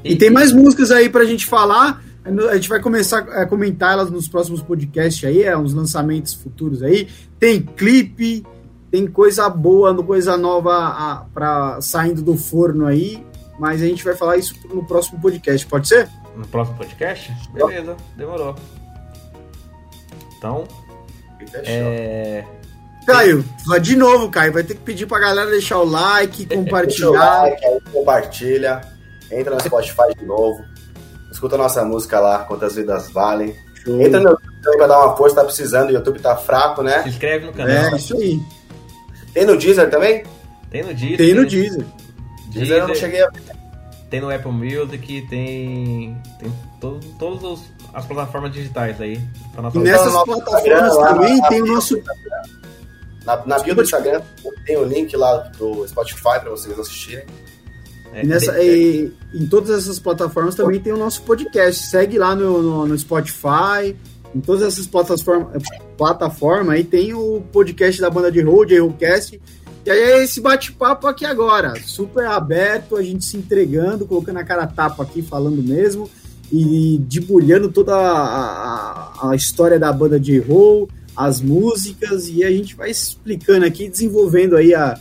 [0.04, 2.02] E tem mais músicas aí pra gente falar.
[2.24, 6.82] A gente vai começar a comentar elas nos próximos podcasts aí, é uns lançamentos futuros
[6.82, 7.08] aí.
[7.38, 8.44] Tem clipe,
[8.92, 13.24] tem coisa boa, coisa nova a, pra, saindo do forno aí.
[13.58, 16.08] Mas a gente vai falar isso no próximo podcast, pode ser?
[16.36, 17.32] No próximo podcast?
[17.52, 18.54] Beleza, demorou.
[20.38, 20.64] Então,
[21.64, 22.44] é.
[23.06, 24.52] Caio, vai de novo, Caio.
[24.52, 27.42] Vai ter que pedir pra galera deixar o like, Deixa o compartilhar.
[27.42, 28.80] like, aí, compartilha.
[29.30, 30.62] Entra no Spotify de novo.
[31.30, 33.54] Escuta a nossa música lá, Quantas Vidas Valem.
[33.82, 34.00] Show.
[34.00, 35.88] Entra no YouTube também pra dar uma força, tá precisando.
[35.88, 37.02] O YouTube tá fraco, né?
[37.02, 37.74] Se inscreve no canal.
[37.74, 38.38] É, isso aí.
[39.34, 40.22] Tem no Deezer também?
[40.70, 41.16] Tem no Deezer.
[41.16, 41.84] Tem no Deezer.
[42.50, 43.30] Deezer eu não Deezer, cheguei a
[44.10, 46.16] Tem no Apple Music, tem.
[46.38, 47.62] Tem to, todas os-
[47.94, 49.18] as plataformas digitais aí.
[49.56, 51.98] Nossa E nessas nosso plataformas lá também na- tem o nosso
[53.24, 54.20] Na, na bio do Instagram
[54.66, 57.24] tem o link lá do Spotify pra vocês assistirem.
[58.12, 61.86] é, E nessa, tem- e, em todas essas plataformas também tem o nosso podcast.
[61.86, 63.96] Segue lá no, no, no Spotify.
[64.34, 65.62] Em todas essas plataformas
[65.96, 69.38] plataforma, aí tem o podcast da banda de road, Rollcast.
[69.84, 71.74] E aí é esse bate-papo aqui agora.
[71.84, 76.08] Super aberto, a gente se entregando, colocando a cara a tapa aqui, falando mesmo.
[76.50, 82.28] E debulhando toda a, a, a história da banda de roll, as músicas.
[82.28, 84.98] E a gente vai explicando aqui, desenvolvendo aí a,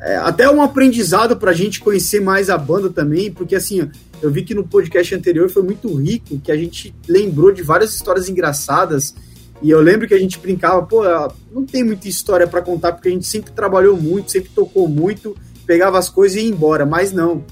[0.00, 3.88] é, até um aprendizado pra gente conhecer mais a banda também, porque assim,
[4.20, 7.94] eu vi que no podcast anterior foi muito rico, que a gente lembrou de várias
[7.94, 9.14] histórias engraçadas
[9.62, 11.02] E eu lembro que a gente brincava, pô,
[11.50, 15.34] não tem muita história para contar, porque a gente sempre trabalhou muito, sempre tocou muito,
[15.66, 17.42] pegava as coisas e ia embora, mas não.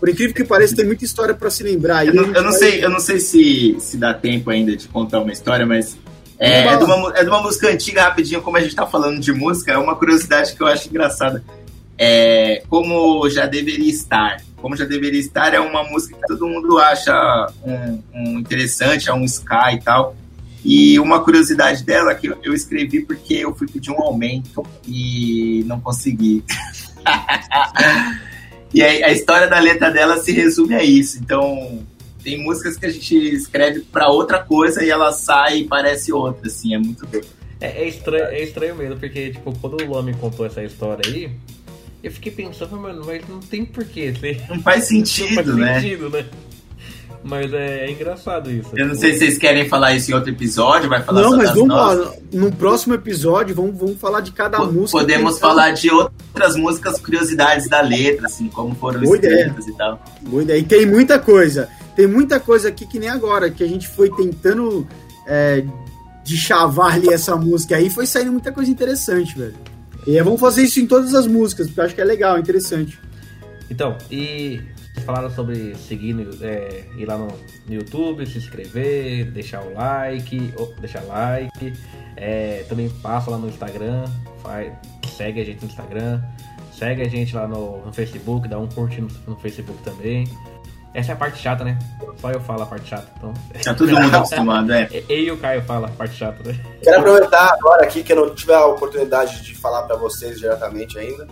[0.00, 2.06] Por incrível que pareça, tem muita história para se lembrar.
[2.06, 2.58] Eu não, eu não vai...
[2.58, 5.96] sei, eu não sei se, se dá tempo ainda de contar uma história, mas
[6.38, 9.20] é, é, de uma, é de uma música antiga, rapidinho, como a gente tá falando
[9.20, 11.42] de música, é uma curiosidade que eu acho engraçada.
[11.98, 14.42] É, como já deveria estar.
[14.56, 19.14] Como já deveria estar é uma música que todo mundo acha um, um interessante, é
[19.14, 20.14] um ska e tal.
[20.64, 25.80] E uma curiosidade dela que eu escrevi porque eu fui pedir um aumento e não
[25.80, 26.44] consegui.
[28.74, 31.18] e a, a, história da letra dela se resume a isso.
[31.18, 31.86] Então,
[32.26, 36.48] tem músicas que a gente escreve para outra coisa e ela sai e parece outra,
[36.48, 37.28] assim, é muito doido.
[37.60, 41.02] É, é, estranho, é estranho mesmo, porque, tipo, quando o Luan me contou essa história
[41.06, 41.30] aí,
[42.02, 44.12] eu fiquei pensando, mano, mas não tem porquê.
[44.48, 45.80] Não faz sentido, não faz né?
[45.80, 46.26] sentido, né?
[47.22, 48.70] Mas é, é, engraçado isso.
[48.74, 51.50] Eu não sei se vocês querem falar isso em outro episódio, vai falar Não, mas
[51.50, 54.98] vamos lá, no próximo episódio vamos, vamos falar de cada P música.
[54.98, 59.74] Podemos falar de outras músicas, curiosidades da letra, assim, como foram Boa escritas ideia.
[59.74, 60.04] e tal.
[60.22, 60.58] Boa ideia.
[60.58, 61.68] E tem muita coisa.
[61.96, 64.86] Tem muita coisa aqui que nem agora, que a gente foi tentando
[65.26, 65.64] é,
[66.22, 69.54] de chavar ali essa música aí, foi saindo muita coisa interessante, velho.
[70.06, 73.00] E vamos fazer isso em todas as músicas, porque eu acho que é legal, interessante.
[73.68, 74.60] Então, e
[75.04, 77.28] falaram sobre seguir, é, ir lá no,
[77.66, 81.72] no, YouTube, se inscrever, deixar o like, oh, deixar like.
[82.16, 84.04] É, também passa lá no Instagram,
[84.42, 84.72] faz,
[85.16, 86.22] segue a gente no Instagram,
[86.72, 90.28] segue a gente lá no, no Facebook, dá um curtir no, no, Facebook também.
[90.96, 91.78] Essa é a parte chata, né?
[92.20, 93.06] Só eu falo a parte chata.
[93.16, 93.34] Então...
[93.62, 94.88] Tá todo mundo acostumado, é.
[95.08, 96.58] Eu e o Caio falam a parte chata, né?
[96.82, 100.98] Quero aproveitar agora aqui que eu não tive a oportunidade de falar para vocês diretamente
[100.98, 101.26] ainda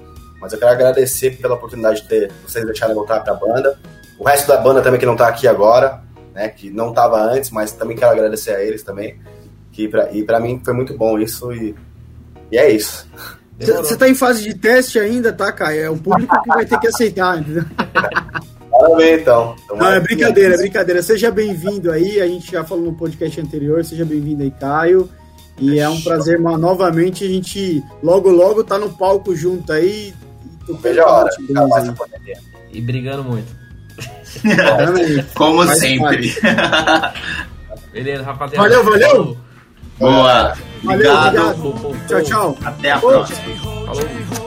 [0.45, 3.79] mas eu quero agradecer pela oportunidade de ter vocês deixarem voltar para a banda.
[4.19, 6.03] O resto da banda também que não está aqui agora,
[6.35, 9.19] né, que não estava antes, mas também quero agradecer a eles também.
[9.73, 11.75] Que pra, e para mim foi muito bom isso e,
[12.53, 13.09] e é isso.
[13.59, 15.81] Você está em fase de teste ainda, tá, Caio?
[15.81, 17.65] É o público que vai ter que aceitar, entendeu?
[18.79, 19.57] Parabéns, então.
[19.71, 21.03] Não, é brincadeira, é brincadeira.
[21.03, 22.21] Seja bem-vindo aí.
[22.21, 23.85] A gente já falou no podcast anterior.
[23.85, 25.09] Seja bem-vindo aí, Caio.
[25.59, 30.13] E é um prazer novamente a gente logo logo tá no palco junto aí,
[30.81, 31.31] vejo a hora.
[32.73, 33.55] E brigando muito.
[35.35, 36.35] Como sempre.
[37.93, 38.69] Beleza, rapaziada.
[38.69, 39.37] Valeu, valeu.
[39.99, 40.57] Boa.
[40.83, 41.97] Valeu, obrigado.
[42.09, 42.59] Tchau, tchau.
[42.65, 43.39] Até a próxima.
[43.87, 44.44] Falou.